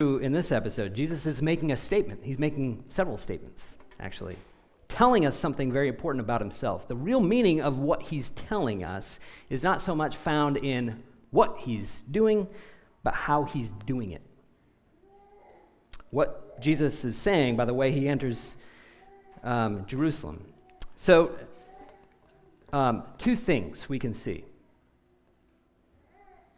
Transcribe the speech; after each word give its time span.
In 0.00 0.32
this 0.32 0.50
episode, 0.50 0.94
Jesus 0.94 1.26
is 1.26 1.42
making 1.42 1.72
a 1.72 1.76
statement. 1.76 2.20
He's 2.22 2.38
making 2.38 2.84
several 2.88 3.18
statements, 3.18 3.76
actually, 4.00 4.36
telling 4.88 5.26
us 5.26 5.36
something 5.36 5.70
very 5.70 5.88
important 5.88 6.24
about 6.24 6.40
himself. 6.40 6.88
The 6.88 6.96
real 6.96 7.20
meaning 7.20 7.60
of 7.60 7.78
what 7.78 8.00
he's 8.00 8.30
telling 8.30 8.82
us 8.82 9.18
is 9.50 9.62
not 9.62 9.82
so 9.82 9.94
much 9.94 10.16
found 10.16 10.56
in 10.56 11.02
what 11.32 11.58
he's 11.58 12.02
doing, 12.10 12.48
but 13.02 13.12
how 13.12 13.44
he's 13.44 13.72
doing 13.72 14.12
it. 14.12 14.22
What 16.08 16.58
Jesus 16.62 17.04
is 17.04 17.18
saying 17.18 17.56
by 17.56 17.66
the 17.66 17.74
way 17.74 17.92
he 17.92 18.08
enters 18.08 18.56
um, 19.44 19.84
Jerusalem. 19.84 20.46
So, 20.96 21.30
um, 22.72 23.02
two 23.18 23.36
things 23.36 23.86
we 23.86 23.98
can 23.98 24.14
see 24.14 24.46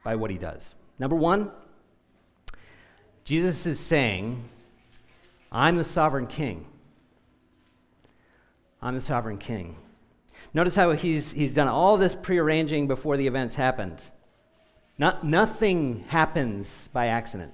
by 0.05 0.15
what 0.15 0.31
he 0.31 0.39
does. 0.39 0.77
Number 1.01 1.17
one, 1.17 1.51
Jesus 3.25 3.67
is 3.67 3.79
saying, 3.79 4.49
I'm 5.51 5.77
the 5.77 5.85
sovereign 5.85 6.27
king. 6.27 6.67
I'm 8.81 8.95
the 8.95 9.01
sovereign 9.01 9.39
king. 9.39 9.77
Notice 10.55 10.75
how 10.75 10.91
he's, 10.93 11.33
he's 11.33 11.55
done 11.55 11.69
all 11.69 11.97
this 11.97 12.15
prearranging 12.15 12.89
before 12.89 13.17
the 13.17 13.27
events 13.27 13.55
happened. 13.55 14.01
Not, 14.99 15.25
nothing 15.25 16.05
happens 16.09 16.89
by 16.93 17.07
accident. 17.07 17.53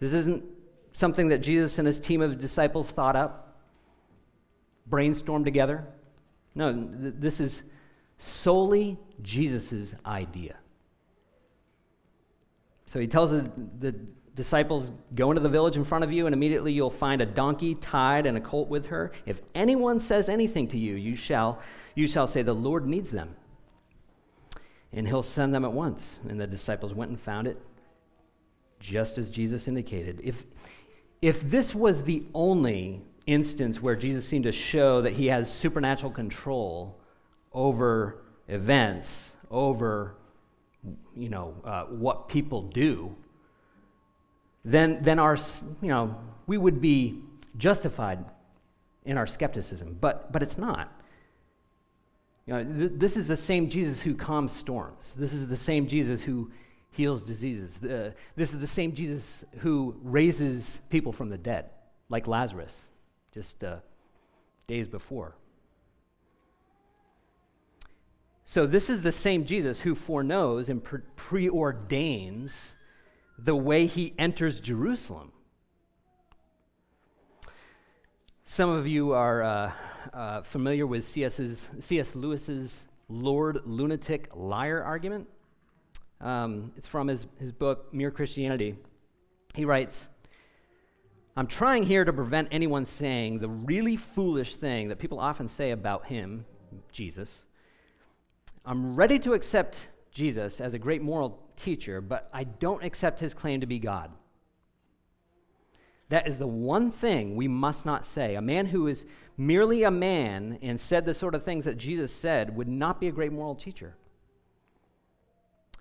This 0.00 0.12
isn't 0.12 0.44
something 0.92 1.28
that 1.28 1.38
Jesus 1.38 1.78
and 1.78 1.86
his 1.86 2.00
team 2.00 2.22
of 2.22 2.40
disciples 2.40 2.90
thought 2.90 3.16
up, 3.16 3.60
brainstormed 4.90 5.44
together. 5.44 5.86
No, 6.54 6.72
th- 6.72 7.14
this 7.18 7.40
is 7.40 7.62
solely 8.18 8.98
Jesus' 9.22 9.94
idea. 10.04 10.56
So 12.94 13.00
he 13.00 13.08
tells 13.08 13.32
the 13.32 13.92
disciples, 14.36 14.92
Go 15.16 15.32
into 15.32 15.40
the 15.40 15.48
village 15.48 15.74
in 15.74 15.84
front 15.84 16.04
of 16.04 16.12
you, 16.12 16.26
and 16.26 16.32
immediately 16.32 16.72
you'll 16.72 16.90
find 16.90 17.20
a 17.20 17.26
donkey 17.26 17.74
tied 17.74 18.24
and 18.24 18.36
a 18.36 18.40
colt 18.40 18.68
with 18.68 18.86
her. 18.86 19.10
If 19.26 19.42
anyone 19.52 19.98
says 19.98 20.28
anything 20.28 20.68
to 20.68 20.78
you, 20.78 20.94
you 20.94 21.16
shall, 21.16 21.58
you 21.96 22.06
shall 22.06 22.28
say, 22.28 22.42
The 22.42 22.54
Lord 22.54 22.86
needs 22.86 23.10
them. 23.10 23.34
And 24.92 25.08
he'll 25.08 25.24
send 25.24 25.52
them 25.52 25.64
at 25.64 25.72
once. 25.72 26.20
And 26.28 26.40
the 26.40 26.46
disciples 26.46 26.94
went 26.94 27.10
and 27.10 27.20
found 27.20 27.48
it, 27.48 27.60
just 28.78 29.18
as 29.18 29.28
Jesus 29.28 29.66
indicated. 29.66 30.20
If, 30.22 30.44
if 31.20 31.40
this 31.42 31.74
was 31.74 32.04
the 32.04 32.22
only 32.32 33.02
instance 33.26 33.82
where 33.82 33.96
Jesus 33.96 34.24
seemed 34.24 34.44
to 34.44 34.52
show 34.52 35.02
that 35.02 35.14
he 35.14 35.26
has 35.26 35.52
supernatural 35.52 36.12
control 36.12 37.00
over 37.52 38.22
events, 38.46 39.32
over 39.50 40.14
you 41.16 41.28
know, 41.28 41.54
uh, 41.64 41.84
what 41.84 42.28
people 42.28 42.62
do, 42.62 43.14
then, 44.64 45.02
then 45.02 45.18
our, 45.18 45.36
you 45.82 45.88
know, 45.88 46.16
we 46.46 46.58
would 46.58 46.80
be 46.80 47.20
justified 47.56 48.24
in 49.04 49.18
our 49.18 49.26
skepticism. 49.26 49.96
But, 50.00 50.32
but 50.32 50.42
it's 50.42 50.58
not. 50.58 50.92
You 52.46 52.54
know, 52.54 52.64
th- 52.64 52.92
this 52.96 53.16
is 53.16 53.28
the 53.28 53.36
same 53.36 53.68
Jesus 53.68 54.00
who 54.00 54.14
calms 54.14 54.52
storms. 54.52 55.12
This 55.16 55.32
is 55.32 55.48
the 55.48 55.56
same 55.56 55.86
Jesus 55.86 56.22
who 56.22 56.50
heals 56.90 57.22
diseases. 57.22 57.82
Uh, 57.82 58.12
this 58.36 58.52
is 58.54 58.60
the 58.60 58.66
same 58.66 58.94
Jesus 58.94 59.44
who 59.58 59.96
raises 60.02 60.80
people 60.90 61.12
from 61.12 61.28
the 61.28 61.38
dead, 61.38 61.70
like 62.08 62.26
Lazarus, 62.26 62.78
just 63.32 63.64
uh, 63.64 63.76
days 64.66 64.86
before. 64.86 65.34
So, 68.54 68.66
this 68.66 68.88
is 68.88 69.00
the 69.00 69.10
same 69.10 69.46
Jesus 69.46 69.80
who 69.80 69.96
foreknows 69.96 70.68
and 70.68 70.80
preordains 70.84 72.74
the 73.36 73.56
way 73.56 73.86
he 73.86 74.14
enters 74.16 74.60
Jerusalem. 74.60 75.32
Some 78.44 78.70
of 78.70 78.86
you 78.86 79.10
are 79.10 79.42
uh, 79.42 79.72
uh, 80.12 80.42
familiar 80.42 80.86
with 80.86 81.04
C.S. 81.04 82.14
Lewis's 82.14 82.82
Lord 83.08 83.58
Lunatic 83.64 84.28
Liar 84.32 84.84
argument. 84.84 85.26
Um, 86.20 86.70
it's 86.76 86.86
from 86.86 87.08
his, 87.08 87.26
his 87.40 87.50
book, 87.50 87.92
Mere 87.92 88.12
Christianity. 88.12 88.76
He 89.56 89.64
writes, 89.64 90.06
I'm 91.36 91.48
trying 91.48 91.82
here 91.82 92.04
to 92.04 92.12
prevent 92.12 92.50
anyone 92.52 92.84
saying 92.84 93.40
the 93.40 93.48
really 93.48 93.96
foolish 93.96 94.54
thing 94.54 94.90
that 94.90 95.00
people 95.00 95.18
often 95.18 95.48
say 95.48 95.72
about 95.72 96.06
him, 96.06 96.44
Jesus 96.92 97.46
I'm 98.64 98.94
ready 98.94 99.18
to 99.20 99.34
accept 99.34 99.76
Jesus 100.10 100.60
as 100.60 100.74
a 100.74 100.78
great 100.78 101.02
moral 101.02 101.38
teacher, 101.56 102.00
but 102.00 102.30
I 102.32 102.44
don't 102.44 102.82
accept 102.82 103.20
his 103.20 103.34
claim 103.34 103.60
to 103.60 103.66
be 103.66 103.78
God. 103.78 104.10
That 106.08 106.28
is 106.28 106.38
the 106.38 106.46
one 106.46 106.90
thing 106.90 107.36
we 107.36 107.48
must 107.48 107.84
not 107.84 108.04
say. 108.04 108.34
A 108.34 108.42
man 108.42 108.66
who 108.66 108.86
is 108.86 109.04
merely 109.36 109.82
a 109.82 109.90
man 109.90 110.58
and 110.62 110.78
said 110.78 111.04
the 111.04 111.14
sort 111.14 111.34
of 111.34 111.42
things 111.42 111.64
that 111.64 111.76
Jesus 111.76 112.12
said 112.12 112.56
would 112.56 112.68
not 112.68 113.00
be 113.00 113.08
a 113.08 113.12
great 113.12 113.32
moral 113.32 113.54
teacher. 113.54 113.96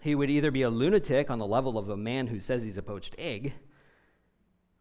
He 0.01 0.15
would 0.15 0.29
either 0.29 0.51
be 0.51 0.63
a 0.63 0.69
lunatic 0.69 1.29
on 1.29 1.39
the 1.39 1.47
level 1.47 1.77
of 1.77 1.89
a 1.89 1.95
man 1.95 2.27
who 2.27 2.39
says 2.39 2.63
he's 2.63 2.77
a 2.77 2.81
poached 2.81 3.15
egg, 3.17 3.53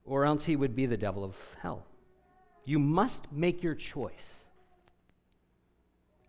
or 0.04 0.24
else 0.24 0.44
he 0.44 0.56
would 0.56 0.74
be 0.74 0.86
the 0.86 0.96
devil 0.96 1.22
of 1.22 1.36
hell. 1.60 1.86
You 2.64 2.78
must 2.78 3.30
make 3.32 3.62
your 3.62 3.74
choice. 3.74 4.41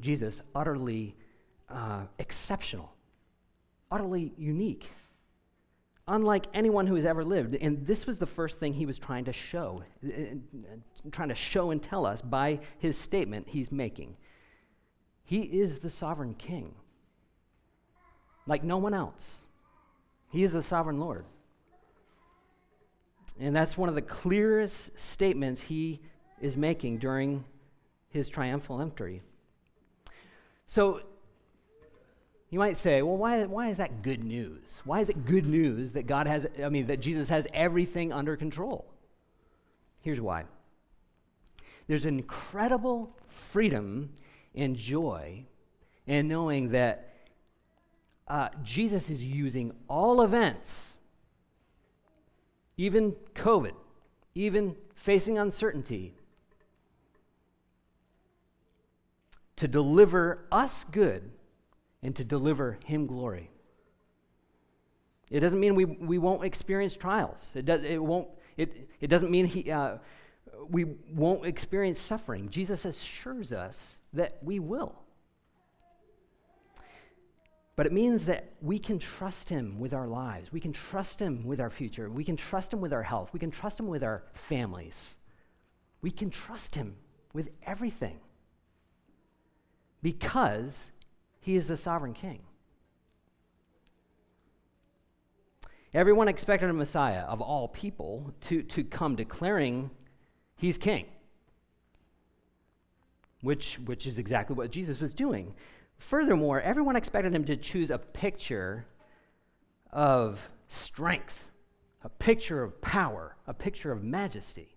Jesus 0.00 0.42
utterly 0.54 1.16
uh, 1.68 2.02
exceptional, 2.18 2.92
utterly 3.90 4.32
unique, 4.36 4.90
unlike 6.08 6.46
anyone 6.54 6.86
who 6.86 6.96
has 6.96 7.06
ever 7.06 7.24
lived. 7.24 7.54
And 7.54 7.86
this 7.86 8.06
was 8.06 8.18
the 8.18 8.26
first 8.26 8.58
thing 8.58 8.74
he 8.74 8.86
was 8.86 8.98
trying 8.98 9.24
to 9.24 9.32
show, 9.32 9.82
trying 11.10 11.28
to 11.28 11.34
show 11.34 11.70
and 11.70 11.82
tell 11.82 12.04
us 12.04 12.20
by 12.20 12.60
his 12.78 12.98
statement 12.98 13.48
he's 13.48 13.70
making. 13.70 14.16
He 15.24 15.40
is 15.40 15.78
the 15.78 15.90
sovereign 15.90 16.34
king, 16.34 16.74
like 18.46 18.62
no 18.64 18.78
one 18.78 18.94
else. 18.94 19.30
He 20.30 20.42
is 20.42 20.52
the 20.52 20.62
sovereign 20.62 20.98
Lord. 20.98 21.24
And 23.38 23.54
that's 23.54 23.78
one 23.78 23.88
of 23.88 23.94
the 23.94 24.02
clearest 24.02 24.98
statements 24.98 25.60
he 25.60 26.00
is 26.40 26.56
making 26.56 26.98
during 26.98 27.44
his 28.08 28.28
triumphal 28.28 28.80
entry. 28.80 29.22
So 30.72 31.02
you 32.48 32.58
might 32.58 32.78
say, 32.78 33.02
well, 33.02 33.18
why, 33.18 33.44
why 33.44 33.68
is 33.68 33.76
that 33.76 34.00
good 34.00 34.24
news? 34.24 34.80
Why 34.86 35.00
is 35.00 35.10
it 35.10 35.26
good 35.26 35.44
news 35.44 35.92
that 35.92 36.06
God 36.06 36.26
has, 36.26 36.46
I 36.64 36.70
mean, 36.70 36.86
that 36.86 36.98
Jesus 36.98 37.28
has 37.28 37.46
everything 37.52 38.10
under 38.10 38.38
control? 38.38 38.90
Here's 40.00 40.18
why 40.18 40.44
there's 41.88 42.06
incredible 42.06 43.14
freedom 43.28 44.14
and 44.54 44.74
joy 44.74 45.44
in 46.06 46.26
knowing 46.26 46.70
that 46.70 47.16
uh, 48.26 48.48
Jesus 48.62 49.10
is 49.10 49.22
using 49.22 49.74
all 49.88 50.22
events, 50.22 50.94
even 52.78 53.12
COVID, 53.34 53.74
even 54.34 54.74
facing 54.94 55.36
uncertainty, 55.36 56.14
to 59.62 59.68
deliver 59.68 60.44
us 60.50 60.84
good 60.90 61.30
and 62.02 62.16
to 62.16 62.24
deliver 62.24 62.80
him 62.84 63.06
glory. 63.06 63.48
It 65.30 65.38
doesn't 65.38 65.60
mean 65.60 65.76
we, 65.76 65.84
we 65.84 66.18
won't 66.18 66.44
experience 66.44 66.96
trials. 66.96 67.46
It, 67.54 67.64
does, 67.64 67.84
it, 67.84 68.02
won't, 68.02 68.26
it, 68.56 68.88
it 69.00 69.06
doesn't 69.06 69.30
mean 69.30 69.46
he, 69.46 69.70
uh, 69.70 69.98
we 70.68 70.96
won't 71.14 71.46
experience 71.46 72.00
suffering. 72.00 72.50
Jesus 72.50 72.84
assures 72.84 73.52
us 73.52 73.98
that 74.14 74.38
we 74.42 74.58
will. 74.58 74.96
But 77.76 77.86
it 77.86 77.92
means 77.92 78.24
that 78.24 78.50
we 78.60 78.80
can 78.80 78.98
trust 78.98 79.48
him 79.48 79.78
with 79.78 79.94
our 79.94 80.08
lives. 80.08 80.50
We 80.50 80.58
can 80.58 80.72
trust 80.72 81.22
him 81.22 81.46
with 81.46 81.60
our 81.60 81.70
future. 81.70 82.10
We 82.10 82.24
can 82.24 82.36
trust 82.36 82.72
him 82.72 82.80
with 82.80 82.92
our 82.92 83.04
health. 83.04 83.30
We 83.32 83.38
can 83.38 83.52
trust 83.52 83.78
him 83.78 83.86
with 83.86 84.02
our 84.02 84.24
families. 84.34 85.14
We 86.00 86.10
can 86.10 86.30
trust 86.30 86.74
him 86.74 86.96
with 87.32 87.48
everything 87.64 88.18
because 90.02 90.90
he 91.40 91.54
is 91.54 91.68
the 91.68 91.76
sovereign 91.76 92.14
king. 92.14 92.40
Everyone 95.94 96.28
expected 96.28 96.70
a 96.70 96.72
Messiah 96.72 97.20
of 97.20 97.40
all 97.40 97.68
people 97.68 98.32
to, 98.42 98.62
to 98.62 98.82
come 98.82 99.14
declaring 99.14 99.90
he's 100.56 100.78
king, 100.78 101.04
which, 103.42 103.78
which 103.84 104.06
is 104.06 104.18
exactly 104.18 104.56
what 104.56 104.70
Jesus 104.70 105.00
was 105.00 105.12
doing. 105.12 105.54
Furthermore, 105.98 106.60
everyone 106.62 106.96
expected 106.96 107.34
him 107.34 107.44
to 107.44 107.56
choose 107.56 107.90
a 107.90 107.98
picture 107.98 108.86
of 109.92 110.48
strength, 110.68 111.48
a 112.02 112.08
picture 112.08 112.62
of 112.62 112.80
power, 112.80 113.36
a 113.46 113.52
picture 113.52 113.92
of 113.92 114.02
majesty. 114.02 114.74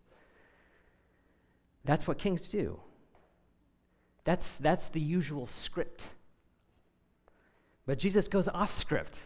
That's 1.85 2.07
what 2.07 2.17
kings 2.17 2.47
do. 2.47 2.79
That's, 4.25 4.55
that's 4.55 4.89
the 4.89 4.99
usual 4.99 5.47
script. 5.47 6.03
But 7.85 7.99
Jesus 7.99 8.27
goes 8.27 8.47
off 8.47 8.73
script. 8.73 9.21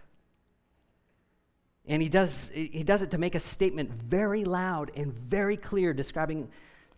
And 1.87 2.01
he 2.01 2.09
does, 2.09 2.51
he 2.53 2.83
does 2.83 3.01
it 3.01 3.11
to 3.11 3.17
make 3.17 3.33
a 3.33 3.39
statement 3.39 3.89
very 3.91 4.43
loud 4.45 4.91
and 4.95 5.13
very 5.13 5.57
clear, 5.57 5.93
describing 5.93 6.49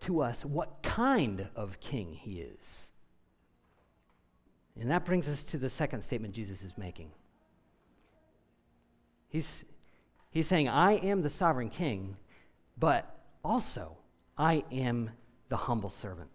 to 0.02 0.22
us 0.22 0.44
what 0.44 0.82
kind 0.82 1.48
of 1.56 1.80
king 1.80 2.14
he 2.14 2.42
is. 2.42 2.92
And 4.80 4.90
that 4.90 5.06
brings 5.06 5.30
us 5.30 5.44
to 5.46 5.58
the 5.58 5.70
second 5.70 6.02
statement 6.02 6.34
Jesus 6.34 6.64
is 6.64 6.78
making. 6.78 7.12
He's, 9.30 9.64
he's 10.32 10.48
saying, 10.48 10.68
I 10.68 10.94
am 10.94 11.22
the 11.22 11.30
sovereign 11.30 11.70
king, 11.70 12.18
but 12.78 13.16
also 13.46 13.96
I 14.38 14.64
am 14.72 15.12
the 15.50 15.58
humble 15.58 15.90
servant. 15.90 16.30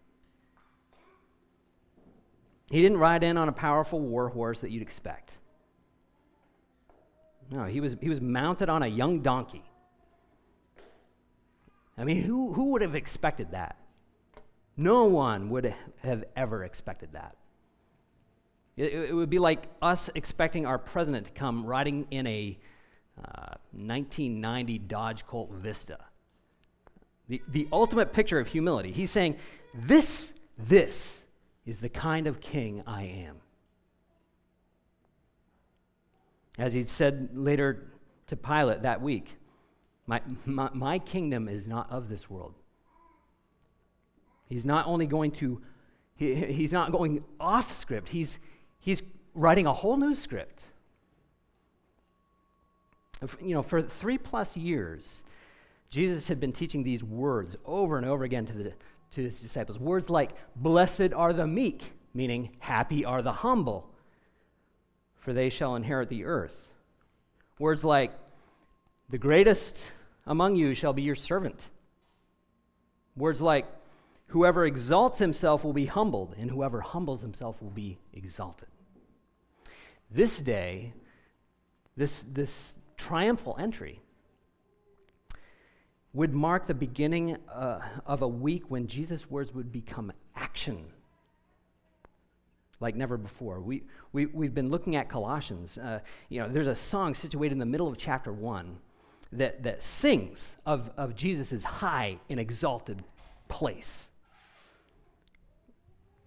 He 2.71 2.83
didn't 2.83 2.99
ride 2.99 3.23
in 3.23 3.37
on 3.37 3.49
a 3.49 3.53
powerful 3.53 4.01
war 4.01 4.29
horse 4.29 4.61
that 4.61 4.71
you'd 4.71 4.83
expect. 4.83 5.33
No, 7.53 7.65
he 7.65 7.81
was, 7.81 7.97
he 8.01 8.09
was 8.09 8.21
mounted 8.21 8.69
on 8.69 8.83
a 8.83 8.89
young 8.89 9.21
donkey. 9.21 9.63
I 11.97 12.05
mean, 12.05 12.23
who, 12.23 12.53
who 12.53 12.71
would 12.73 12.83
have 12.83 12.95
expected 12.95 13.53
that? 13.53 13.77
No 14.77 15.05
one 15.05 15.49
would 15.51 15.75
have 16.03 16.25
ever 16.35 16.65
expected 16.65 17.11
that. 17.13 17.37
It, 18.77 18.93
it 18.93 19.15
would 19.15 19.31
be 19.31 19.39
like 19.39 19.69
us 19.81 20.11
expecting 20.15 20.67
our 20.67 20.79
president 20.79 21.27
to 21.27 21.33
come 21.33 21.65
riding 21.65 22.07
in 22.11 22.27
a 22.27 22.59
uh, 23.17 23.57
1990 23.73 24.79
Dodge 24.81 25.27
Colt 25.27 25.51
Vista. 25.53 25.99
The, 27.29 27.41
the 27.49 27.69
ultimate 27.73 28.13
picture 28.13 28.39
of 28.39 28.49
humility. 28.49 28.93
He's 28.93 29.11
saying, 29.11 29.37
This, 29.73 30.33
this 30.59 31.23
is 31.67 31.81
the 31.81 31.89
kind 31.89 32.27
of 32.27 32.41
king 32.41 32.83
I 32.87 33.03
am. 33.03 33.37
As 36.59 36.73
he'd 36.73 36.89
said 36.89 37.31
later 37.35 37.89
to 38.29 38.37
Pilate 38.37 38.83
that 38.83 39.03
week, 39.03 39.37
my, 40.07 40.23
my, 40.45 40.71
my, 40.73 40.99
kingdom 40.99 41.49
is 41.49 41.67
not 41.67 41.91
of 41.91 42.09
this 42.09 42.31
world. 42.31 42.55
He's 44.49 44.65
not 44.65 44.87
only 44.87 45.07
going 45.07 45.33
to, 45.33 45.61
he, 46.15 46.35
he's 46.35 46.73
not 46.73 46.93
going 46.93 47.25
off 47.41 47.77
script, 47.77 48.11
he's, 48.11 48.39
he's 48.79 49.03
writing 49.35 49.67
a 49.67 49.73
whole 49.73 49.97
new 49.97 50.15
script. 50.15 50.63
You 53.43 53.55
know, 53.55 53.63
for 53.63 53.83
three 53.83 54.19
plus 54.19 54.57
years, 54.57 55.23
Jesus 55.91 56.29
had 56.29 56.39
been 56.39 56.53
teaching 56.53 56.85
these 56.85 57.03
words 57.03 57.57
over 57.65 57.97
and 57.97 58.07
over 58.07 58.25
again 58.25 58.47
to, 58.47 58.53
the, 58.53 58.73
to 59.13 59.23
his 59.23 59.41
disciples. 59.41 59.79
Words 59.79 60.11
like, 60.11 60.33
Blessed 60.55 61.13
are 61.15 61.33
the 61.33 61.47
meek, 61.47 61.93
meaning 62.15 62.57
happy 62.61 63.05
are 63.05 63.23
the 63.23 63.33
humble 63.33 63.91
for 65.27 65.33
they 65.33 65.51
shall 65.51 65.75
inherit 65.75 66.09
the 66.09 66.25
earth. 66.25 66.71
Words 67.59 67.83
like, 67.83 68.13
the 69.11 69.19
greatest 69.19 69.91
among 70.25 70.55
you 70.55 70.73
shall 70.73 70.93
be 70.93 71.03
your 71.03 71.17
servant. 71.17 71.61
Words 73.17 73.41
like, 73.41 73.67
whoever 74.29 74.65
exalts 74.65 75.19
himself 75.19 75.65
will 75.65 75.73
be 75.73 75.87
humbled, 75.87 76.37
and 76.39 76.49
whoever 76.49 76.81
humbles 76.81 77.23
himself 77.23 77.61
will 77.61 77.71
be 77.71 77.99
exalted. 78.13 78.69
This 80.13 80.39
day, 80.39 80.93
this, 81.97 82.25
this 82.33 82.77
triumphal 82.97 83.57
entry, 83.59 84.01
would 86.17 86.33
mark 86.33 86.67
the 86.67 86.75
beginning 86.75 87.37
uh, 87.53 87.79
of 88.07 88.23
a 88.23 88.29
week 88.29 88.71
when 88.71 88.87
Jesus' 88.87 89.31
words 89.31 89.53
would 89.53 89.71
become 89.71 90.11
action 90.35 90.87
like 92.81 92.95
never 92.95 93.19
before. 93.19 93.61
We, 93.61 93.85
we, 94.13 94.25
we've 94.25 94.55
been 94.55 94.71
looking 94.71 94.97
at 94.97 95.11
Colossians. 95.11 95.77
Uh, 95.77 96.01
you 96.31 96.41
know, 96.41 96.49
there's 96.49 96.67
a 96.67 96.75
song 96.75 97.15
situated 97.15 97.53
in 97.53 97.59
the 97.59 97.67
middle 97.67 97.87
of 97.87 97.99
chapter 97.99 98.33
1 98.33 98.79
that, 99.33 99.63
that 99.65 99.83
sings 99.83 100.57
of, 100.65 100.91
of 100.97 101.15
Jesus' 101.15 101.63
high 101.63 102.19
and 102.31 102.41
exalted 102.41 103.03
place. 103.49 104.09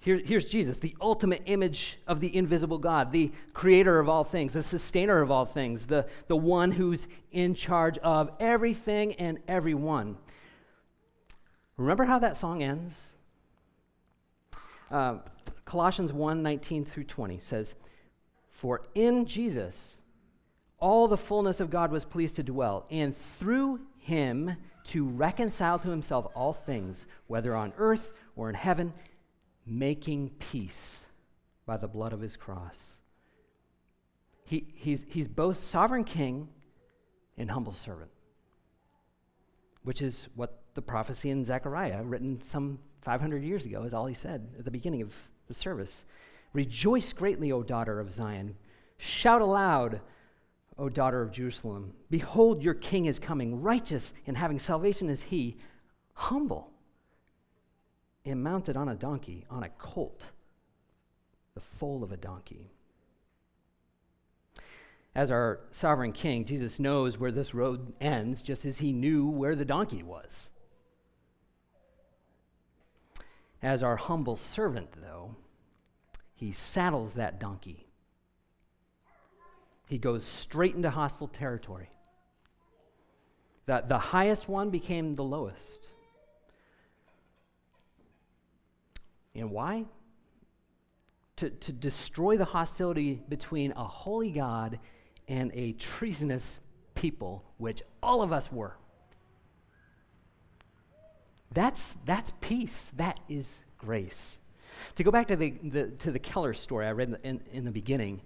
Here, 0.02 0.18
here's 0.18 0.48
Jesus, 0.48 0.78
the 0.78 0.96
ultimate 1.02 1.44
image 1.46 2.00
of 2.08 2.22
the 2.22 2.34
invisible 2.36 2.78
God, 2.78 3.12
the 3.12 3.32
creator 3.54 4.00
of 4.00 4.08
all 4.08 4.24
things, 4.24 4.54
the 4.54 4.64
sustainer 4.64 5.22
of 5.22 5.30
all 5.30 5.46
things, 5.46 5.88
the, 5.88 6.08
the 6.28 6.38
one 6.38 6.72
who's 6.72 7.06
in 7.32 7.54
charge 7.54 7.98
of 7.98 8.32
everything 8.40 9.14
and 9.16 9.40
everyone. 9.48 10.16
Remember 11.76 12.06
how 12.06 12.20
that 12.20 12.38
song 12.38 12.64
ends? 12.64 13.16
Uh, 14.90 15.18
Colossians 15.66 16.14
1 16.14 16.42
19 16.42 16.86
through 16.86 17.04
20 17.04 17.38
says, 17.38 17.76
For 18.50 18.82
in 18.96 19.26
Jesus 19.26 20.00
all 20.80 21.10
the 21.10 21.18
fullness 21.18 21.60
of 21.60 21.70
God 21.70 21.92
was 21.92 22.06
pleased 22.06 22.38
to 22.38 22.44
dwell, 22.44 22.86
and 22.90 23.16
through 23.16 23.82
him 23.98 24.56
to 24.86 25.06
reconcile 25.06 25.78
to 25.80 25.90
himself 25.90 26.28
all 26.34 26.54
things, 26.54 27.06
whether 27.28 27.56
on 27.56 27.74
earth 27.78 28.14
or 28.36 28.50
in 28.50 28.56
heaven, 28.56 28.94
making 29.70 30.32
peace 30.40 31.06
by 31.66 31.78
the 31.78 31.88
blood 31.88 32.14
of 32.14 32.22
his 32.22 32.36
cross. 32.36 32.76
He, 34.46 34.74
he's, 34.76 35.06
he's 35.08 35.28
both 35.28 35.60
sovereign 35.60 36.04
king 36.04 36.50
and 37.38 37.52
humble 37.52 37.74
servant, 37.74 38.10
which 39.84 40.02
is 40.02 40.28
what 40.36 40.62
the 40.74 40.82
prophecy 40.82 41.30
in 41.30 41.46
Zechariah, 41.46 42.02
written 42.04 42.42
some 42.44 42.80
500 43.04 43.44
years 43.44 43.66
ago, 43.66 43.84
is 43.84 43.94
all 43.94 44.08
he 44.08 44.16
said 44.16 44.50
at 44.58 44.66
the 44.66 44.72
beginning 44.72 45.02
of 45.02 45.14
the 45.48 45.54
service. 45.54 46.06
Rejoice 46.54 47.14
greatly, 47.14 47.52
O 47.52 47.62
daughter 47.62 48.00
of 48.00 48.12
Zion. 48.12 48.56
Shout 48.98 49.42
aloud, 49.42 50.02
O 50.78 50.90
daughter 50.90 51.22
of 51.22 51.32
Jerusalem. 51.32 51.94
Behold, 52.10 52.64
your 52.64 52.74
king 52.74 53.06
is 53.06 53.20
coming, 53.20 53.62
righteous 53.62 54.14
and 54.26 54.36
having 54.36 54.58
salvation 54.58 55.10
is 55.10 55.24
he, 55.24 55.58
humble 56.14 56.72
and 58.30 58.44
mounted 58.44 58.78
on 58.78 58.90
a 58.90 58.96
donkey, 58.96 59.46
on 59.50 59.64
a 59.64 59.70
colt, 59.70 60.24
the 61.54 61.62
foal 61.62 62.04
of 62.04 62.12
a 62.12 62.18
donkey. 62.18 62.72
As 65.16 65.32
our 65.32 65.60
sovereign 65.72 66.14
king, 66.14 66.46
Jesus 66.46 66.80
knows 66.80 67.18
where 67.18 67.32
this 67.32 67.54
road 67.54 67.94
ends, 68.00 68.42
just 68.42 68.66
as 68.66 68.78
he 68.78 68.92
knew 68.92 69.28
where 69.28 69.56
the 69.56 69.66
donkey 69.66 70.04
was. 70.04 70.50
As 73.62 73.84
our 73.84 73.98
humble 73.98 74.38
servant, 74.38 74.90
though, 75.02 75.36
he 76.36 76.52
saddles 76.52 77.14
that 77.14 77.40
donkey. 77.40 77.88
He 79.88 79.98
goes 79.98 80.24
straight 80.24 80.76
into 80.76 80.92
hostile 80.92 81.28
territory. 81.28 81.90
The, 83.66 83.84
the 83.88 84.00
highest 84.00 84.48
one 84.48 84.70
became 84.70 85.16
the 85.16 85.24
lowest. 85.24 85.88
And 89.40 89.52
why? 89.52 89.86
To, 91.38 91.50
to 91.50 91.72
destroy 91.72 92.38
the 92.38 92.46
hostility 92.46 93.22
between 93.30 93.72
a 93.74 93.84
holy 93.84 94.32
God 94.32 94.80
and 95.28 95.52
a 95.54 95.74
treasonous 95.74 96.60
people, 96.96 97.44
which 97.58 97.82
all 98.04 98.22
of 98.22 98.34
us 98.34 98.52
were. 98.52 98.76
That's, 101.52 101.96
that's 102.06 102.32
peace. 102.42 102.92
That 102.98 103.20
is 103.30 103.64
grace. 103.78 104.38
To 104.96 105.04
go 105.04 105.12
back 105.12 105.28
to 105.28 105.36
the, 105.36 105.52
the 105.64 105.88
to 105.88 106.12
the 106.12 106.20
Keller 106.20 106.54
story 106.54 106.86
I 106.86 106.92
read 106.92 107.08
in 107.08 107.12
the, 107.12 107.28
in, 107.28 107.42
in 107.54 107.66
the 107.66 107.72
beginning, 107.72 108.22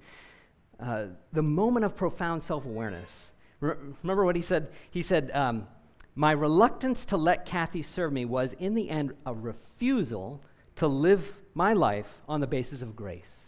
uh, 0.79 1.05
the 1.32 1.41
moment 1.41 1.86
of 1.86 1.96
profound 1.96 2.43
self 2.43 2.65
awareness. 2.65 3.32
Re- 3.60 3.75
remember 4.01 4.25
what 4.25 4.36
he 4.36 4.41
said? 4.41 4.67
He 4.91 5.01
said, 5.01 5.32
um, 5.34 5.67
My 6.15 6.32
reluctance 6.32 7.05
to 7.05 7.17
let 7.17 7.46
Kathy 7.46 7.82
serve 7.82 8.12
me 8.12 8.25
was, 8.25 8.53
in 8.53 8.75
the 8.75 8.89
end, 8.89 9.13
a 9.25 9.34
refusal 9.34 10.41
to 10.75 10.88
live 10.88 11.39
my 11.53 11.74
life 11.74 12.22
on 12.27 12.39
the 12.39 12.48
basis 12.48 12.82
of 12.82 12.96
grace. 12.96 13.39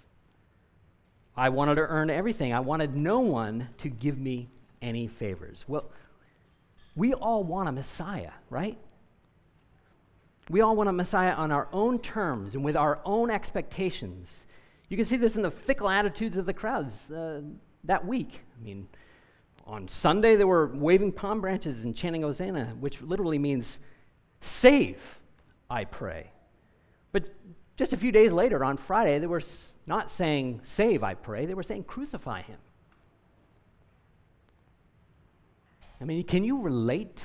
I 1.37 1.49
wanted 1.49 1.75
to 1.75 1.81
earn 1.81 2.09
everything, 2.09 2.53
I 2.53 2.61
wanted 2.61 2.95
no 2.95 3.19
one 3.19 3.69
to 3.79 3.89
give 3.89 4.17
me 4.17 4.49
any 4.81 5.07
favors. 5.07 5.65
Well, 5.67 5.91
we 6.95 7.13
all 7.13 7.43
want 7.43 7.67
a 7.67 7.71
Messiah, 7.71 8.31
right? 8.49 8.77
We 10.49 10.61
all 10.61 10.75
want 10.75 10.89
a 10.89 10.93
Messiah 10.93 11.33
on 11.33 11.51
our 11.51 11.67
own 11.73 11.99
terms 11.99 12.53
and 12.53 12.63
with 12.63 12.77
our 12.77 12.99
own 13.03 13.31
expectations. 13.31 14.45
You 14.89 14.95
can 14.95 15.05
see 15.05 15.17
this 15.17 15.35
in 15.35 15.41
the 15.41 15.51
fickle 15.51 15.89
attitudes 15.89 16.37
of 16.37 16.45
the 16.45 16.53
crowds 16.53 17.09
uh, 17.09 17.41
that 17.83 18.05
week. 18.05 18.43
I 18.59 18.63
mean, 18.63 18.87
on 19.65 19.87
Sunday, 19.87 20.35
they 20.35 20.43
were 20.43 20.67
waving 20.67 21.11
palm 21.11 21.41
branches 21.41 21.83
and 21.83 21.95
chanting 21.95 22.21
Hosanna, 22.21 22.75
which 22.79 23.01
literally 23.01 23.39
means 23.39 23.79
save, 24.39 25.19
I 25.69 25.85
pray. 25.85 26.29
But 27.15 27.29
just 27.77 27.93
a 27.93 27.97
few 27.97 28.11
days 28.11 28.33
later, 28.33 28.61
on 28.61 28.75
Friday, 28.75 29.19
they 29.19 29.25
were 29.25 29.41
not 29.87 30.11
saying 30.11 30.59
save, 30.63 31.01
I 31.01 31.13
pray, 31.13 31.45
they 31.45 31.53
were 31.53 31.63
saying 31.63 31.85
crucify 31.85 32.41
him. 32.41 32.57
I 36.01 36.03
mean, 36.03 36.25
can 36.25 36.43
you 36.43 36.59
relate 36.59 37.23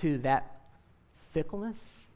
to 0.00 0.18
that 0.18 0.62
fickleness? 1.30 2.08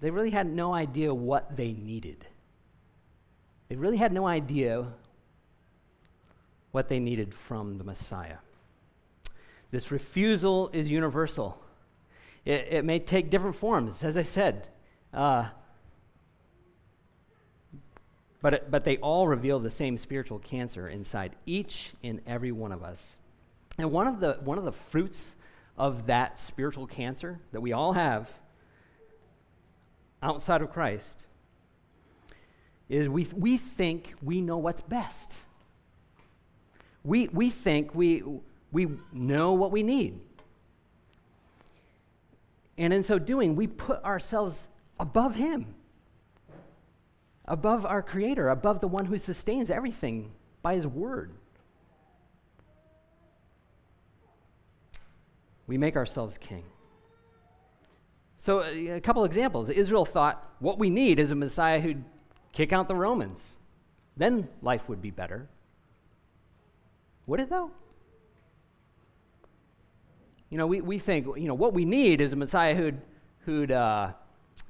They 0.00 0.10
really 0.10 0.30
had 0.30 0.48
no 0.48 0.74
idea 0.74 1.14
what 1.14 1.56
they 1.56 1.72
needed. 1.72 2.26
They 3.68 3.76
really 3.76 3.98
had 3.98 4.12
no 4.12 4.26
idea 4.26 4.88
what 6.72 6.88
they 6.88 6.98
needed 6.98 7.32
from 7.32 7.78
the 7.78 7.84
Messiah. 7.84 8.38
This 9.70 9.92
refusal 9.92 10.70
is 10.72 10.90
universal. 10.90 11.63
It, 12.44 12.68
it 12.70 12.84
may 12.84 12.98
take 12.98 13.30
different 13.30 13.56
forms, 13.56 14.04
as 14.04 14.16
I 14.16 14.22
said. 14.22 14.68
Uh, 15.12 15.46
but, 18.42 18.54
it, 18.54 18.70
but 18.70 18.84
they 18.84 18.98
all 18.98 19.26
reveal 19.26 19.58
the 19.58 19.70
same 19.70 19.96
spiritual 19.96 20.38
cancer 20.38 20.88
inside 20.88 21.36
each 21.46 21.92
and 22.02 22.20
every 22.26 22.52
one 22.52 22.72
of 22.72 22.82
us. 22.82 23.16
And 23.78 23.90
one 23.90 24.06
of 24.06 24.20
the, 24.20 24.38
one 24.44 24.58
of 24.58 24.64
the 24.64 24.72
fruits 24.72 25.34
of 25.78 26.06
that 26.06 26.38
spiritual 26.38 26.86
cancer 26.86 27.40
that 27.52 27.60
we 27.60 27.72
all 27.72 27.94
have 27.94 28.30
outside 30.22 30.62
of 30.62 30.72
Christ 30.72 31.26
is 32.88 33.08
we, 33.08 33.26
we 33.34 33.56
think 33.56 34.14
we 34.22 34.40
know 34.40 34.58
what's 34.58 34.80
best 34.80 35.36
we, 37.04 37.28
we 37.28 37.50
think 37.50 37.94
we, 37.94 38.22
we 38.72 38.88
know 39.12 39.52
what 39.52 39.70
we 39.70 39.82
need. 39.82 40.18
And 42.76 42.92
in 42.92 43.02
so 43.02 43.18
doing, 43.18 43.56
we 43.56 43.66
put 43.66 44.02
ourselves 44.04 44.66
above 44.98 45.36
Him, 45.36 45.74
above 47.44 47.86
our 47.86 48.02
Creator, 48.02 48.48
above 48.48 48.80
the 48.80 48.88
one 48.88 49.06
who 49.06 49.18
sustains 49.18 49.70
everything 49.70 50.32
by 50.62 50.74
His 50.74 50.86
Word. 50.86 51.32
We 55.66 55.78
make 55.78 55.96
ourselves 55.96 56.36
king. 56.38 56.64
So, 58.36 58.58
uh, 58.60 58.96
a 58.96 59.00
couple 59.00 59.24
examples. 59.24 59.70
Israel 59.70 60.04
thought 60.04 60.52
what 60.58 60.78
we 60.78 60.90
need 60.90 61.18
is 61.18 61.30
a 61.30 61.34
Messiah 61.34 61.80
who'd 61.80 62.04
kick 62.52 62.72
out 62.72 62.88
the 62.88 62.94
Romans. 62.94 63.56
Then 64.16 64.48
life 64.60 64.88
would 64.88 65.00
be 65.00 65.10
better. 65.10 65.48
Would 67.26 67.40
it 67.40 67.48
though? 67.48 67.70
You 70.50 70.58
know, 70.58 70.66
we, 70.66 70.80
we 70.80 70.98
think, 70.98 71.26
you 71.36 71.48
know, 71.48 71.54
what 71.54 71.72
we 71.72 71.84
need 71.84 72.20
is 72.20 72.32
a 72.32 72.36
Messiah 72.36 72.74
who'd, 72.74 73.00
who'd 73.40 73.72
uh, 73.72 74.12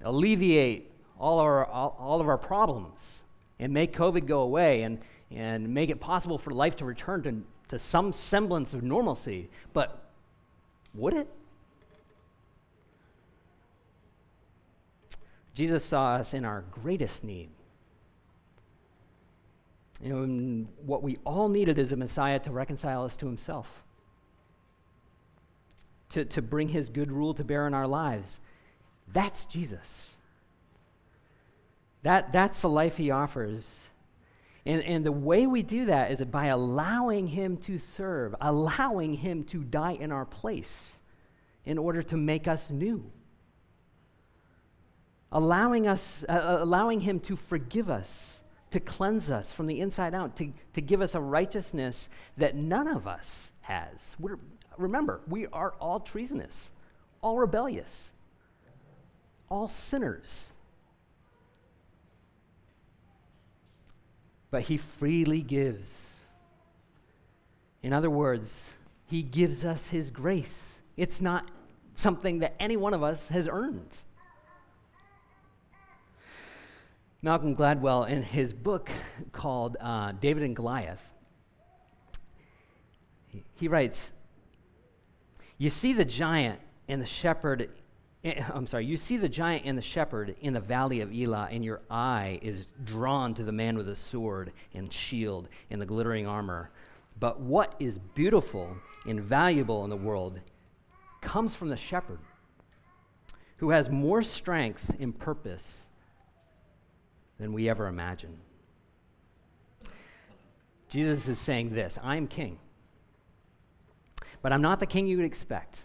alleviate 0.03 0.91
all, 1.19 1.39
our, 1.39 1.67
all, 1.67 1.97
all 1.99 2.21
of 2.21 2.29
our 2.29 2.39
problems 2.39 3.21
and 3.59 3.73
make 3.73 3.95
COVID 3.95 4.27
go 4.27 4.41
away 4.41 4.83
and, 4.83 4.99
and 5.31 5.69
make 5.69 5.91
it 5.91 6.01
possible 6.01 6.39
for 6.39 6.51
life 6.51 6.77
to 6.77 6.85
return 6.85 7.23
to, 7.23 7.43
to 7.69 7.79
some 7.79 8.13
semblance 8.13 8.75
of 8.75 8.83
normalcy. 8.83 9.51
But 9.73 10.11
would 10.95 11.15
it? 11.15 11.29
Jesus 15.55 15.85
saw 15.85 16.15
us 16.15 16.35
in 16.35 16.45
our 16.45 16.65
greatest 16.71 17.23
need. 17.23 17.49
And 20.03 20.69
what 20.85 21.03
we 21.03 21.19
all 21.25 21.49
needed 21.49 21.79
is 21.79 21.93
a 21.93 21.97
Messiah 21.97 22.41
to 22.41 22.51
reconcile 22.51 23.05
us 23.05 23.17
to 23.17 23.27
himself, 23.27 23.84
to, 26.15 26.25
to 26.25 26.43
bring 26.43 26.69
his 26.69 26.89
good 26.89 27.13
rule 27.13 27.35
to 27.35 27.45
bear 27.45 27.67
in 27.67 27.75
our 27.75 27.87
lives. 27.87 28.41
That's 29.13 29.45
Jesus. 29.45 30.13
That, 32.03 32.33
that's 32.33 32.61
the 32.63 32.69
life 32.69 32.97
he 32.97 33.11
offers. 33.11 33.79
And, 34.67 34.83
and 34.83 35.05
the 35.05 35.13
way 35.13 35.47
we 35.47 35.63
do 35.63 35.87
that 35.87 36.11
is 36.11 36.23
by 36.23 36.47
allowing 36.47 37.27
him 37.27 37.57
to 37.59 37.79
serve, 37.79 38.35
allowing 38.41 39.15
him 39.15 39.45
to 39.45 39.63
die 39.63 39.93
in 39.93 40.13
our 40.13 40.25
place 40.25 41.01
in 41.65 41.79
order 41.79 42.03
to 42.03 42.17
make 42.17 42.49
us 42.49 42.71
new. 42.71 43.11
Allowing, 45.33 45.89
us, 45.89 46.25
uh, 46.29 46.59
allowing 46.61 47.01
him 47.01 47.19
to 47.21 47.37
forgive 47.37 47.91
us 47.91 48.41
to 48.75 48.81
cleanse 48.81 49.31
us 49.31 49.53
from 49.53 49.69
the 49.69 49.81
inside 49.81 50.15
out, 50.15 50.35
to, 50.35 50.53
to 50.73 50.81
give 50.81 51.01
us 51.01 51.15
a 51.15 51.21
righteousness 51.21 52.09
that 52.37 52.57
none 52.57 52.89
of 52.89 53.07
us 53.07 53.53
has. 53.61 54.17
We're, 54.19 54.39
remember, 54.79 55.21
we 55.29 55.47
are 55.49 55.75
all 55.81 56.01
treasonous, 56.01 56.71
all 57.23 57.39
rebellious, 57.39 58.13
all 59.49 59.69
sinners. 59.69 60.51
But 64.51 64.63
he 64.63 64.77
freely 64.77 65.43
gives. 65.43 66.15
In 67.83 67.93
other 67.93 68.11
words, 68.11 68.75
he 69.07 69.23
gives 69.23 69.65
us 69.65 69.89
his 69.89 70.11
grace. 70.11 70.81
It's 70.97 71.21
not 71.21 71.51
something 71.95 72.41
that 72.41 72.55
any 72.59 72.77
one 72.77 72.95
of 72.95 73.03
us 73.03 73.29
has 73.29 73.49
earned. 73.49 73.95
Malcolm 77.23 77.57
Gladwell, 77.57 78.09
in 78.09 78.23
his 78.23 78.53
book 78.53 78.91
called 79.33 79.77
uh, 79.81 80.13
David 80.13 80.43
and 80.43 80.55
Goliath, 80.55 81.11
he, 83.29 83.43
he 83.55 83.67
writes, 83.67 84.13
You 85.59 85.71
see 85.71 85.93
the 85.93 86.05
giant 86.05 86.61
and 86.89 87.01
the 87.01 87.07
shepherd 87.07 87.71
eh, 88.25 88.43
I'm 88.53 88.67
sorry, 88.67 88.87
you 88.87 88.97
see 88.97 89.17
the 89.17 89.29
giant 89.29 89.65
and 89.67 89.77
the 89.77 89.83
shepherd 89.83 90.35
in 90.41 90.55
the 90.55 90.61
valley 90.61 91.01
of 91.01 91.13
Elah, 91.13 91.49
and 91.51 91.65
your 91.65 91.81
eye 91.91 92.39
is 92.43 92.69
drawn 92.85 93.35
to 93.35 93.45
the 93.45 93.53
man 93.53 93.77
with 93.77 93.87
the 93.87 93.97
sword 93.97 94.53
and 94.73 94.93
shield 94.93 95.49
and 95.71 95.81
the 95.81 95.87
glittering 95.87 96.27
armor. 96.27 96.71
But 97.21 97.41
what 97.41 97.75
is 97.79 97.99
beautiful 97.99 98.77
and 99.07 99.21
valuable 99.21 99.85
in 99.85 99.91
the 99.91 99.97
world 99.97 100.41
comes 101.21 101.55
from 101.55 101.69
the 101.69 101.77
shepherd, 101.77 102.19
who 103.59 103.71
has 103.71 103.89
more 103.89 104.23
strength 104.23 104.91
and 104.99 105.17
purpose 105.17 105.81
than 107.39 107.53
we 107.53 107.69
ever 107.69 107.87
imagined. 107.87 108.39
Jesus 110.89 111.29
is 111.29 111.39
saying 111.39 111.75
this 111.75 111.99
I 112.03 112.17
am 112.17 112.27
king, 112.27 112.59
but 114.45 114.53
I'm 114.53 114.61
not 114.61 114.79
the 114.79 114.85
king 114.85 115.07
you 115.07 115.17
would 115.17 115.25
expect. 115.25 115.79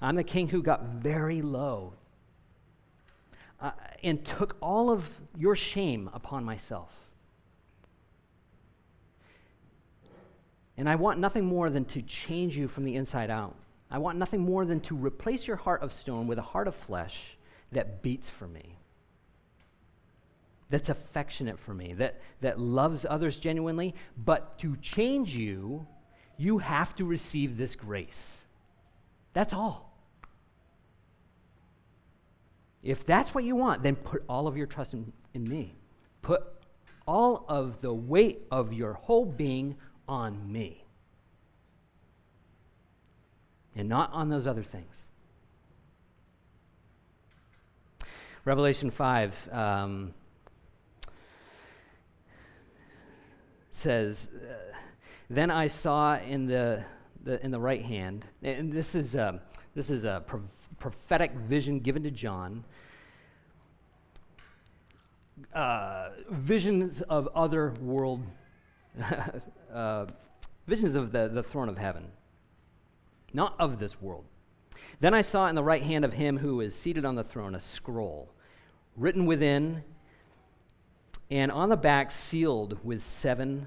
I'm 0.00 0.14
the 0.14 0.22
king 0.22 0.48
who 0.48 0.62
got 0.62 0.84
very 0.84 1.42
low 1.42 1.94
uh, 3.60 3.72
and 4.04 4.24
took 4.24 4.56
all 4.62 4.88
of 4.88 5.18
your 5.36 5.56
shame 5.56 6.08
upon 6.12 6.44
myself. 6.44 6.92
And 10.76 10.88
I 10.88 10.94
want 10.94 11.18
nothing 11.18 11.44
more 11.44 11.70
than 11.70 11.86
to 11.86 12.02
change 12.02 12.56
you 12.56 12.68
from 12.68 12.84
the 12.84 12.94
inside 12.94 13.30
out. 13.30 13.56
I 13.90 13.98
want 13.98 14.16
nothing 14.16 14.40
more 14.40 14.64
than 14.64 14.78
to 14.82 14.94
replace 14.94 15.44
your 15.44 15.56
heart 15.56 15.82
of 15.82 15.92
stone 15.92 16.28
with 16.28 16.38
a 16.38 16.42
heart 16.42 16.68
of 16.68 16.76
flesh 16.76 17.36
that 17.72 18.00
beats 18.00 18.28
for 18.28 18.46
me 18.46 18.78
that's 20.70 20.88
affectionate 20.88 21.58
for 21.58 21.74
me, 21.74 21.94
that, 21.94 22.20
that 22.42 22.60
loves 22.60 23.04
others 23.10 23.36
genuinely. 23.36 23.94
But 24.16 24.56
to 24.60 24.76
change 24.76 25.36
you, 25.36 25.86
you 26.36 26.58
have 26.58 26.94
to 26.96 27.04
receive 27.04 27.56
this 27.56 27.76
grace. 27.76 28.38
That's 29.32 29.52
all. 29.52 29.92
If 32.82 33.06
that's 33.06 33.34
what 33.34 33.44
you 33.44 33.54
want, 33.54 33.82
then 33.82 33.94
put 33.96 34.24
all 34.28 34.46
of 34.46 34.56
your 34.56 34.66
trust 34.66 34.94
in, 34.94 35.12
in 35.34 35.48
me. 35.48 35.74
Put 36.20 36.42
all 37.06 37.44
of 37.48 37.80
the 37.80 37.92
weight 37.92 38.42
of 38.50 38.72
your 38.72 38.94
whole 38.94 39.24
being 39.24 39.76
on 40.08 40.50
me 40.52 40.84
and 43.74 43.88
not 43.88 44.12
on 44.12 44.28
those 44.28 44.46
other 44.46 44.62
things. 44.62 45.04
Revelation 48.44 48.90
5. 48.90 49.48
Um, 49.52 50.14
says, 53.74 54.28
uh, 54.34 54.71
Then 55.30 55.50
I 55.50 55.66
saw 55.66 56.16
in 56.18 56.46
the, 56.46 56.84
the, 57.22 57.42
in 57.44 57.50
the 57.50 57.60
right 57.60 57.82
hand, 57.82 58.24
and 58.42 58.72
this 58.72 58.94
is, 58.94 59.14
a, 59.14 59.30
um, 59.30 59.40
this 59.74 59.90
is 59.90 60.04
a 60.04 60.22
pro- 60.26 60.42
prophetic 60.78 61.32
vision 61.32 61.80
given 61.80 62.02
to 62.02 62.10
John. 62.10 62.64
Uh, 65.54 66.10
visions 66.30 67.00
of 67.02 67.28
other 67.34 67.72
world, 67.80 68.22
uh, 69.72 70.06
visions 70.66 70.94
of 70.94 71.12
the, 71.12 71.28
the 71.28 71.42
throne 71.42 71.68
of 71.68 71.78
heaven, 71.78 72.04
not 73.32 73.54
of 73.58 73.78
this 73.78 74.00
world. 74.00 74.24
Then 75.00 75.14
I 75.14 75.22
saw 75.22 75.46
in 75.48 75.54
the 75.54 75.64
right 75.64 75.82
hand 75.82 76.04
of 76.04 76.12
him 76.12 76.38
who 76.38 76.60
is 76.60 76.74
seated 76.74 77.04
on 77.04 77.14
the 77.14 77.24
throne 77.24 77.54
a 77.54 77.60
scroll 77.60 78.32
written 78.96 79.26
within 79.26 79.82
and 81.30 81.50
on 81.50 81.70
the 81.70 81.76
back 81.76 82.10
sealed 82.10 82.78
with 82.84 83.02
seven 83.02 83.66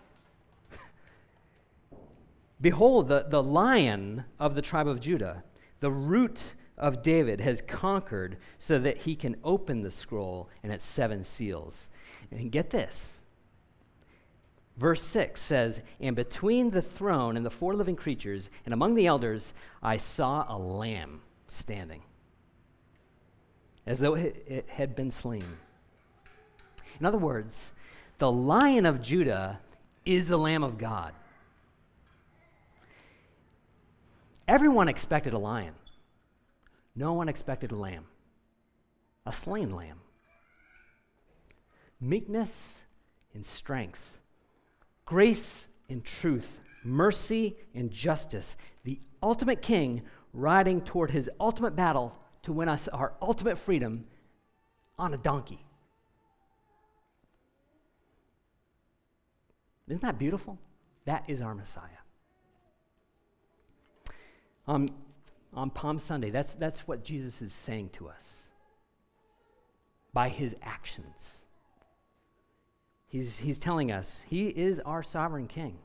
Behold, 2.61 3.07
the, 3.07 3.25
the 3.27 3.41
lion 3.41 4.25
of 4.39 4.55
the 4.55 4.61
tribe 4.61 4.87
of 4.87 4.99
Judah, 4.99 5.43
the 5.79 5.91
root 5.91 6.39
of 6.77 7.01
David, 7.01 7.41
has 7.41 7.61
conquered 7.61 8.37
so 8.59 8.77
that 8.79 8.99
he 8.99 9.15
can 9.15 9.35
open 9.43 9.81
the 9.81 9.91
scroll 9.91 10.47
and 10.61 10.71
its 10.71 10.85
seven 10.85 11.23
seals. 11.23 11.89
And 12.29 12.51
get 12.51 12.69
this. 12.69 13.19
Verse 14.77 15.03
6 15.03 15.41
says, 15.41 15.81
And 15.99 16.15
between 16.15 16.69
the 16.69 16.81
throne 16.81 17.35
and 17.35 17.45
the 17.45 17.49
four 17.49 17.73
living 17.73 17.95
creatures, 17.95 18.49
and 18.65 18.73
among 18.73 18.95
the 18.95 19.07
elders, 19.07 19.53
I 19.81 19.97
saw 19.97 20.45
a 20.47 20.57
lamb 20.57 21.21
standing, 21.47 22.03
as 23.85 23.99
though 23.99 24.15
it 24.15 24.65
had 24.69 24.95
been 24.95 25.11
slain. 25.11 25.57
In 26.99 27.05
other 27.05 27.17
words, 27.17 27.73
the 28.19 28.31
lion 28.31 28.85
of 28.85 29.01
Judah 29.01 29.59
is 30.05 30.27
the 30.27 30.37
Lamb 30.37 30.63
of 30.63 30.77
God. 30.77 31.13
Everyone 34.51 34.89
expected 34.89 35.31
a 35.31 35.37
lion. 35.37 35.73
No 36.93 37.13
one 37.13 37.29
expected 37.29 37.71
a 37.71 37.77
lamb, 37.77 38.03
a 39.25 39.31
slain 39.31 39.73
lamb. 39.73 40.01
Meekness 42.01 42.83
and 43.33 43.45
strength, 43.45 44.17
grace 45.05 45.67
and 45.87 46.03
truth, 46.03 46.59
mercy 46.83 47.55
and 47.73 47.91
justice. 47.91 48.57
The 48.83 48.99
ultimate 49.23 49.61
king 49.61 50.01
riding 50.33 50.81
toward 50.81 51.11
his 51.11 51.29
ultimate 51.39 51.77
battle 51.77 52.13
to 52.43 52.51
win 52.51 52.67
us 52.67 52.89
our 52.89 53.13
ultimate 53.21 53.57
freedom 53.57 54.03
on 54.99 55.13
a 55.13 55.17
donkey. 55.17 55.63
Isn't 59.87 60.01
that 60.01 60.19
beautiful? 60.19 60.59
That 61.05 61.23
is 61.29 61.41
our 61.41 61.55
Messiah. 61.55 62.00
Um, 64.67 64.89
on 65.53 65.69
Palm 65.69 65.99
Sunday, 65.99 66.29
that's, 66.29 66.53
that's 66.53 66.79
what 66.87 67.03
Jesus 67.03 67.41
is 67.41 67.53
saying 67.53 67.89
to 67.93 68.07
us 68.07 68.23
by 70.13 70.29
his 70.29 70.55
actions. 70.61 71.41
He's, 73.07 73.37
he's 73.37 73.59
telling 73.59 73.91
us 73.91 74.23
he 74.27 74.47
is 74.47 74.79
our 74.79 75.03
sovereign 75.03 75.47
king. 75.47 75.79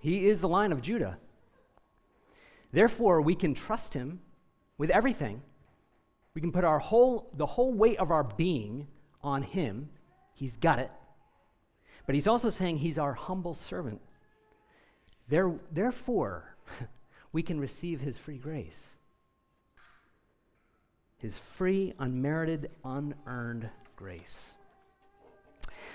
He 0.00 0.28
is 0.28 0.40
the 0.40 0.48
Lion 0.48 0.72
of 0.72 0.82
Judah. 0.82 1.18
Therefore, 2.72 3.20
we 3.20 3.34
can 3.34 3.54
trust 3.54 3.94
him 3.94 4.20
with 4.78 4.90
everything. 4.90 5.42
We 6.34 6.40
can 6.40 6.52
put 6.52 6.64
our 6.64 6.78
whole, 6.78 7.30
the 7.34 7.46
whole 7.46 7.72
weight 7.72 7.98
of 7.98 8.10
our 8.10 8.24
being 8.24 8.88
on 9.22 9.42
him. 9.42 9.90
He's 10.34 10.56
got 10.56 10.78
it. 10.78 10.90
But 12.06 12.14
he's 12.14 12.26
also 12.26 12.50
saying 12.50 12.78
he's 12.78 12.98
our 12.98 13.14
humble 13.14 13.54
servant. 13.54 14.00
There, 15.28 15.52
therefore, 15.72 16.54
we 17.32 17.42
can 17.42 17.58
receive 17.58 18.00
his 18.00 18.18
free 18.18 18.38
grace. 18.38 18.88
His 21.18 21.38
free, 21.38 21.94
unmerited, 21.98 22.70
unearned 22.84 23.68
grace. 23.96 24.52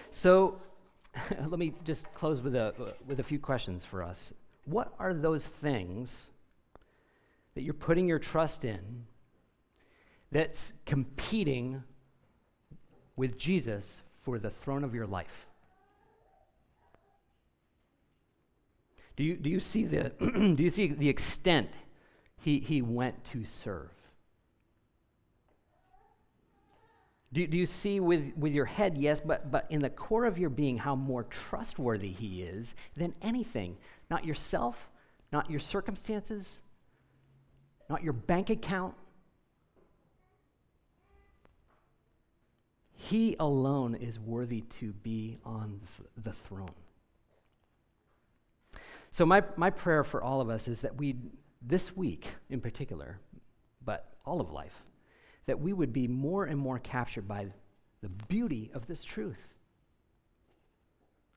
So, 0.10 0.58
let 1.40 1.60
me 1.60 1.74
just 1.84 2.12
close 2.14 2.42
with 2.42 2.56
a, 2.56 2.96
with 3.08 3.20
a 3.20 3.24
few 3.24 3.40
questions 3.40 3.86
for 3.86 4.02
us. 4.02 4.34
What 4.66 4.94
are 5.00 5.14
those 5.14 5.46
things 5.46 6.30
that 7.56 7.62
you're 7.62 7.74
putting 7.74 8.08
your 8.08 8.20
trust 8.20 8.66
in 8.66 9.06
that's 10.32 10.74
competing 10.86 11.84
with 13.16 13.38
Jesus 13.38 14.02
for 14.22 14.40
the 14.40 14.50
throne 14.50 14.84
of 14.84 14.96
your 14.96 15.08
life? 15.08 15.49
Do 19.20 19.26
you, 19.26 19.36
do 19.36 19.50
you 19.50 19.60
see 19.60 19.84
the 19.84 20.14
do 20.56 20.64
you 20.64 20.70
see 20.70 20.88
the 20.88 21.10
extent 21.10 21.72
he, 22.38 22.60
he 22.60 22.82
went 22.82 23.22
to 23.26 23.44
serve? 23.44 23.92
Do, 27.34 27.46
do 27.46 27.58
you 27.58 27.66
see 27.66 28.00
with, 28.00 28.32
with 28.38 28.54
your 28.54 28.64
head, 28.64 28.98
yes, 28.98 29.20
but, 29.20 29.52
but 29.52 29.68
in 29.70 29.82
the 29.82 29.90
core 29.90 30.24
of 30.24 30.38
your 30.38 30.50
being 30.50 30.78
how 30.78 30.96
more 30.96 31.26
trustworthy 31.26 32.14
he 32.14 32.44
is 32.44 32.76
than 32.96 33.14
anything? 33.22 33.76
Not 34.10 34.24
yourself, 34.24 34.90
not 35.34 35.52
your 35.52 35.60
circumstances, 35.60 36.60
not 37.90 38.02
your 38.02 38.14
bank 38.14 38.50
account. 38.50 38.96
He 42.94 43.36
alone 43.38 43.96
is 43.96 44.18
worthy 44.18 44.62
to 44.80 44.94
be 44.94 45.40
on 45.44 45.82
the 46.16 46.32
throne. 46.32 46.72
So, 49.12 49.26
my, 49.26 49.44
my 49.56 49.70
prayer 49.70 50.04
for 50.04 50.24
all 50.24 50.42
of 50.42 50.50
us 50.50 50.68
is 50.68 50.82
that 50.82 50.96
we, 50.98 51.16
this 51.62 51.96
week 51.96 52.28
in 52.50 52.62
particular, 52.62 53.20
but 53.84 54.08
all 54.26 54.40
of 54.40 54.52
life, 54.52 54.84
that 55.46 55.60
we 55.60 55.74
would 55.74 55.92
be 55.92 56.08
more 56.08 56.46
and 56.46 56.60
more 56.60 56.80
captured 56.80 57.28
by 57.28 57.48
the 58.02 58.10
beauty 58.10 58.70
of 58.74 58.88
this 58.88 59.04
truth. 59.04 59.40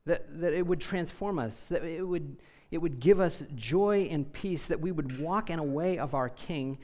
That, 0.05 0.41
that 0.41 0.53
it 0.53 0.67
would 0.67 0.81
transform 0.81 1.39
us, 1.39 1.69
that 1.69 1.85
it 1.85 2.03
would, 2.03 2.37
it 2.71 2.79
would 2.79 3.01
give 3.01 3.21
us 3.21 3.43
joy 3.55 4.09
and 4.11 4.31
peace, 4.31 4.67
that 4.67 4.81
we 4.81 4.93
would 4.93 5.21
walk 5.21 5.49
in 5.49 5.59
a 5.59 5.65
way 5.65 5.99
of 5.99 6.15
our 6.15 6.29
King 6.29 6.79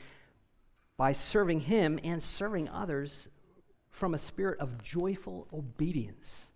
by 0.96 1.12
serving 1.12 1.60
Him 1.60 1.98
and 2.02 2.22
serving 2.22 2.68
others 2.68 3.28
from 3.90 4.14
a 4.14 4.18
spirit 4.18 4.60
of 4.60 4.82
joyful 4.82 5.48
obedience. 5.52 6.47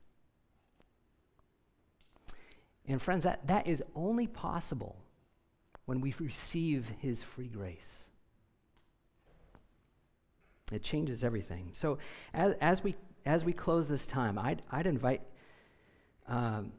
And 2.92 3.00
friends, 3.00 3.24
that, 3.24 3.46
that 3.46 3.66
is 3.66 3.82
only 3.94 4.26
possible 4.26 4.96
when 5.86 6.02
we 6.02 6.14
receive 6.18 6.90
his 6.98 7.22
free 7.22 7.48
grace. 7.48 7.96
It 10.70 10.82
changes 10.82 11.24
everything. 11.24 11.70
So 11.72 11.96
as, 12.34 12.52
as, 12.60 12.84
we, 12.84 12.94
as 13.24 13.46
we 13.46 13.54
close 13.54 13.88
this 13.88 14.04
time, 14.04 14.38
I'd, 14.38 14.60
I'd 14.70 14.86
invite 14.86 15.22
um, 16.28 16.72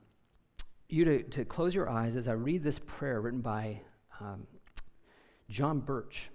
you 0.87 1.03
to, 1.03 1.23
to 1.23 1.45
close 1.45 1.73
your 1.73 1.89
eyes 1.89 2.15
as 2.15 2.27
I 2.27 2.33
read 2.33 2.63
this 2.63 2.77
prayer 2.77 3.19
written 3.19 3.41
by 3.41 3.81
um, 4.21 4.45
John 5.49 5.79
Birch. 5.79 6.29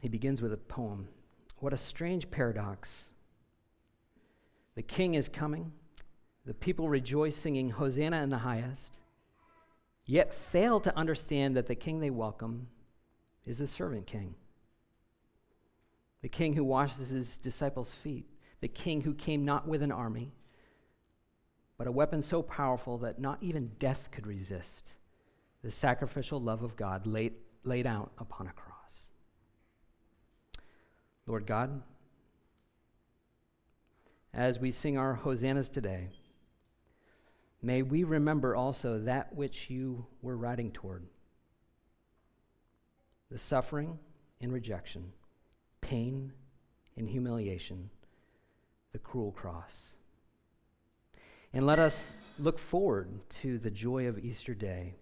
He 0.00 0.08
begins 0.08 0.42
with 0.42 0.52
a 0.52 0.58
poem. 0.58 1.08
What 1.60 1.72
a 1.72 1.78
strange 1.78 2.30
paradox 2.30 2.90
the 4.74 4.82
king 4.82 5.14
is 5.14 5.28
coming. 5.28 5.72
The 6.44 6.54
people 6.54 6.88
rejoice, 6.88 7.36
singing, 7.36 7.70
Hosanna 7.70 8.22
in 8.22 8.30
the 8.30 8.38
highest, 8.38 8.98
yet 10.04 10.34
fail 10.34 10.80
to 10.80 10.96
understand 10.96 11.56
that 11.56 11.66
the 11.66 11.74
king 11.74 12.00
they 12.00 12.10
welcome 12.10 12.68
is 13.46 13.58
the 13.58 13.66
servant 13.66 14.06
king. 14.06 14.34
The 16.22 16.28
king 16.28 16.54
who 16.54 16.64
washes 16.64 17.10
his 17.10 17.36
disciples' 17.36 17.92
feet, 17.92 18.26
the 18.60 18.68
king 18.68 19.02
who 19.02 19.14
came 19.14 19.44
not 19.44 19.68
with 19.68 19.82
an 19.82 19.92
army, 19.92 20.32
but 21.78 21.86
a 21.86 21.92
weapon 21.92 22.22
so 22.22 22.42
powerful 22.42 22.98
that 22.98 23.20
not 23.20 23.38
even 23.40 23.72
death 23.78 24.08
could 24.10 24.26
resist 24.26 24.92
the 25.62 25.70
sacrificial 25.70 26.40
love 26.40 26.62
of 26.62 26.76
God 26.76 27.06
laid, 27.06 27.34
laid 27.64 27.86
out 27.86 28.10
upon 28.18 28.48
a 28.48 28.52
cross. 28.52 29.08
Lord 31.26 31.46
God, 31.46 31.82
as 34.34 34.58
we 34.58 34.70
sing 34.70 34.96
our 34.96 35.14
hosannas 35.14 35.68
today, 35.68 36.08
may 37.62 37.82
we 37.82 38.04
remember 38.04 38.56
also 38.56 38.98
that 39.00 39.34
which 39.34 39.68
you 39.68 40.06
were 40.22 40.36
riding 40.36 40.70
toward 40.70 41.06
the 43.30 43.38
suffering 43.38 43.98
and 44.40 44.52
rejection, 44.52 45.12
pain 45.80 46.32
and 46.96 47.08
humiliation, 47.08 47.88
the 48.92 48.98
cruel 48.98 49.32
cross. 49.32 49.94
And 51.52 51.66
let 51.66 51.78
us 51.78 52.10
look 52.38 52.58
forward 52.58 53.08
to 53.40 53.58
the 53.58 53.70
joy 53.70 54.06
of 54.06 54.18
Easter 54.18 54.54
Day 54.54 54.94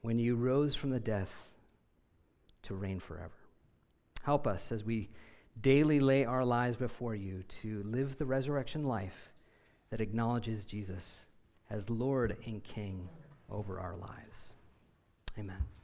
when 0.00 0.18
you 0.18 0.36
rose 0.36 0.74
from 0.74 0.90
the 0.90 1.00
death 1.00 1.30
to 2.62 2.74
reign 2.74 3.00
forever. 3.00 3.30
Help 4.22 4.46
us 4.46 4.70
as 4.72 4.84
we 4.84 5.08
daily 5.60 6.00
lay 6.00 6.24
our 6.24 6.44
lives 6.44 6.76
before 6.76 7.14
you 7.14 7.44
to 7.62 7.82
live 7.84 8.18
the 8.18 8.26
resurrection 8.26 8.84
life 8.84 9.30
that 9.90 10.00
acknowledges 10.00 10.64
Jesus 10.64 11.26
as 11.70 11.90
Lord 11.90 12.36
and 12.46 12.62
King 12.62 13.08
over 13.48 13.78
our 13.78 13.96
lives. 13.96 14.54
Amen. 15.38 15.79